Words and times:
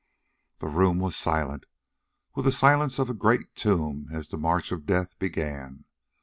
The 0.57 0.67
room 0.67 0.97
was 0.97 1.15
silent 1.15 1.67
with 2.33 2.45
the 2.45 2.51
silence 2.51 2.97
of 2.97 3.07
a 3.07 3.13
great 3.13 3.53
tomb 3.53 4.07
as 4.11 4.29
the 4.29 4.37
march 4.39 4.71
of 4.71 4.87
death 4.87 5.13
began. 5.19 5.85